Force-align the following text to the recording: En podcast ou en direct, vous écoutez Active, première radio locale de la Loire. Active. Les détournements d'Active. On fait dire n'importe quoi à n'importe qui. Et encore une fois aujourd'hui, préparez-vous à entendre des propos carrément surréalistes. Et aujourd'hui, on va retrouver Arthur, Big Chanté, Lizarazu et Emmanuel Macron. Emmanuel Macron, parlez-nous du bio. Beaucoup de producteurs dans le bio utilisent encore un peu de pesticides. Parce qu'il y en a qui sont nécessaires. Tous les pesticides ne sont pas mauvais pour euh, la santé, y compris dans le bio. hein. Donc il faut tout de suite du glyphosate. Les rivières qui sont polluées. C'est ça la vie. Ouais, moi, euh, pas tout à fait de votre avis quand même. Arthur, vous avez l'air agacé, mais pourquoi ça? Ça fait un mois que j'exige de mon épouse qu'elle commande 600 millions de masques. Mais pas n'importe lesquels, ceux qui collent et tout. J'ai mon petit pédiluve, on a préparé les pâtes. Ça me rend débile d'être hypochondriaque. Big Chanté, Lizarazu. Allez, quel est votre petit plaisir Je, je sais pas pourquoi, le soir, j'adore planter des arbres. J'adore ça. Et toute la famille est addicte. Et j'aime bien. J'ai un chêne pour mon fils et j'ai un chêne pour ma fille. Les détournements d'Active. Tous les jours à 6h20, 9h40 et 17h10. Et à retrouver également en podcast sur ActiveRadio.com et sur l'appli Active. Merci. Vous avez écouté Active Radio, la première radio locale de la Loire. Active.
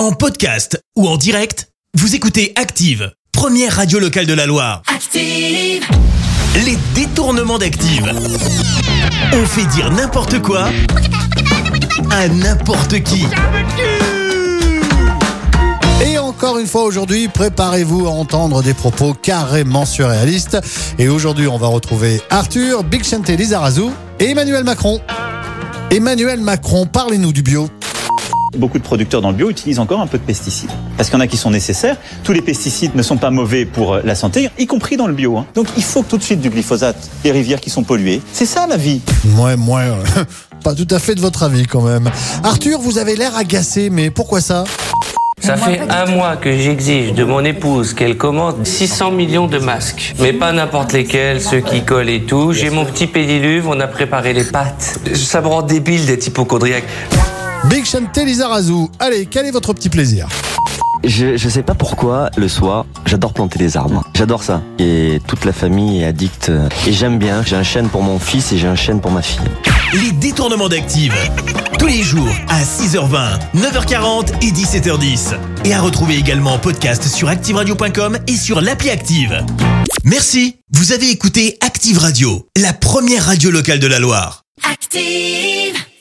En 0.00 0.12
podcast 0.12 0.82
ou 0.96 1.06
en 1.06 1.18
direct, 1.18 1.68
vous 1.92 2.14
écoutez 2.14 2.54
Active, 2.56 3.12
première 3.32 3.76
radio 3.76 3.98
locale 3.98 4.24
de 4.24 4.32
la 4.32 4.46
Loire. 4.46 4.80
Active. 4.86 5.84
Les 6.64 6.78
détournements 6.94 7.58
d'Active. 7.58 8.10
On 9.34 9.44
fait 9.44 9.66
dire 9.66 9.90
n'importe 9.90 10.40
quoi 10.40 10.70
à 12.10 12.28
n'importe 12.28 13.02
qui. 13.02 13.26
Et 16.06 16.16
encore 16.16 16.58
une 16.58 16.66
fois 16.66 16.84
aujourd'hui, 16.84 17.28
préparez-vous 17.28 18.06
à 18.06 18.10
entendre 18.10 18.62
des 18.62 18.72
propos 18.72 19.12
carrément 19.12 19.84
surréalistes. 19.84 20.56
Et 20.98 21.10
aujourd'hui, 21.10 21.46
on 21.46 21.58
va 21.58 21.66
retrouver 21.66 22.22
Arthur, 22.30 22.84
Big 22.84 23.04
Chanté, 23.04 23.36
Lizarazu 23.36 23.90
et 24.18 24.30
Emmanuel 24.30 24.64
Macron. 24.64 24.98
Emmanuel 25.90 26.40
Macron, 26.40 26.86
parlez-nous 26.86 27.34
du 27.34 27.42
bio. 27.42 27.68
Beaucoup 28.56 28.78
de 28.78 28.82
producteurs 28.82 29.22
dans 29.22 29.30
le 29.30 29.36
bio 29.36 29.48
utilisent 29.48 29.78
encore 29.78 30.00
un 30.00 30.06
peu 30.06 30.18
de 30.18 30.22
pesticides. 30.24 30.70
Parce 30.96 31.08
qu'il 31.08 31.16
y 31.18 31.22
en 31.22 31.24
a 31.24 31.28
qui 31.28 31.36
sont 31.36 31.50
nécessaires. 31.50 31.96
Tous 32.24 32.32
les 32.32 32.42
pesticides 32.42 32.94
ne 32.96 33.02
sont 33.02 33.16
pas 33.16 33.30
mauvais 33.30 33.64
pour 33.64 33.94
euh, 33.94 34.00
la 34.04 34.14
santé, 34.14 34.50
y 34.58 34.66
compris 34.66 34.96
dans 34.96 35.06
le 35.06 35.12
bio. 35.14 35.36
hein. 35.38 35.46
Donc 35.54 35.68
il 35.76 35.82
faut 35.84 36.02
tout 36.02 36.18
de 36.18 36.22
suite 36.22 36.40
du 36.40 36.50
glyphosate. 36.50 36.96
Les 37.24 37.30
rivières 37.30 37.60
qui 37.60 37.70
sont 37.70 37.84
polluées. 37.84 38.20
C'est 38.32 38.46
ça 38.46 38.66
la 38.66 38.76
vie. 38.76 39.00
Ouais, 39.38 39.56
moi, 39.56 39.80
euh, 39.80 40.24
pas 40.64 40.74
tout 40.74 40.86
à 40.90 40.98
fait 40.98 41.14
de 41.14 41.20
votre 41.20 41.44
avis 41.44 41.64
quand 41.66 41.82
même. 41.82 42.10
Arthur, 42.42 42.80
vous 42.80 42.98
avez 42.98 43.14
l'air 43.14 43.36
agacé, 43.36 43.88
mais 43.88 44.10
pourquoi 44.10 44.40
ça? 44.40 44.64
Ça 45.40 45.56
fait 45.56 45.80
un 45.88 46.04
mois 46.06 46.36
que 46.36 46.54
j'exige 46.54 47.14
de 47.14 47.24
mon 47.24 47.42
épouse 47.44 47.94
qu'elle 47.94 48.18
commande 48.18 48.66
600 48.66 49.12
millions 49.12 49.46
de 49.46 49.58
masques. 49.58 50.14
Mais 50.20 50.34
pas 50.34 50.52
n'importe 50.52 50.92
lesquels, 50.92 51.40
ceux 51.40 51.60
qui 51.60 51.82
collent 51.82 52.10
et 52.10 52.24
tout. 52.24 52.52
J'ai 52.52 52.68
mon 52.68 52.84
petit 52.84 53.06
pédiluve, 53.06 53.66
on 53.68 53.80
a 53.80 53.86
préparé 53.86 54.34
les 54.34 54.44
pâtes. 54.44 54.98
Ça 55.14 55.40
me 55.40 55.46
rend 55.46 55.62
débile 55.62 56.04
d'être 56.04 56.26
hypochondriaque. 56.26 56.84
Big 57.68 57.84
Chanté, 57.84 58.24
Lizarazu. 58.24 58.88
Allez, 58.98 59.26
quel 59.26 59.46
est 59.46 59.50
votre 59.50 59.72
petit 59.72 59.88
plaisir 59.88 60.28
Je, 61.04 61.36
je 61.36 61.48
sais 61.48 61.62
pas 61.62 61.74
pourquoi, 61.74 62.30
le 62.36 62.48
soir, 62.48 62.86
j'adore 63.06 63.32
planter 63.32 63.58
des 63.58 63.76
arbres. 63.76 64.04
J'adore 64.14 64.42
ça. 64.42 64.62
Et 64.78 65.20
toute 65.26 65.44
la 65.44 65.52
famille 65.52 66.00
est 66.02 66.06
addicte. 66.06 66.50
Et 66.86 66.92
j'aime 66.92 67.18
bien. 67.18 67.42
J'ai 67.44 67.56
un 67.56 67.62
chêne 67.62 67.88
pour 67.88 68.02
mon 68.02 68.18
fils 68.18 68.52
et 68.52 68.58
j'ai 68.58 68.66
un 68.66 68.76
chêne 68.76 69.00
pour 69.00 69.10
ma 69.10 69.22
fille. 69.22 69.40
Les 69.94 70.12
détournements 70.12 70.68
d'Active. 70.68 71.14
Tous 71.78 71.86
les 71.86 72.02
jours 72.02 72.28
à 72.48 72.62
6h20, 72.62 73.38
9h40 73.56 74.28
et 74.42 74.50
17h10. 74.52 75.34
Et 75.64 75.74
à 75.74 75.80
retrouver 75.80 76.16
également 76.16 76.54
en 76.54 76.58
podcast 76.58 77.04
sur 77.04 77.28
ActiveRadio.com 77.28 78.18
et 78.26 78.36
sur 78.36 78.60
l'appli 78.60 78.90
Active. 78.90 79.44
Merci. 80.04 80.56
Vous 80.72 80.92
avez 80.92 81.10
écouté 81.10 81.58
Active 81.60 81.98
Radio, 81.98 82.46
la 82.56 82.72
première 82.72 83.26
radio 83.26 83.50
locale 83.50 83.80
de 83.80 83.86
la 83.86 83.98
Loire. 83.98 84.44
Active. 84.70 85.69